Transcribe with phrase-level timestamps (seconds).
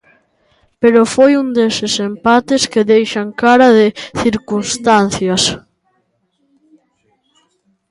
[0.81, 3.87] Pero foi un deses empates que deixan cara de
[4.21, 5.43] circunstancias.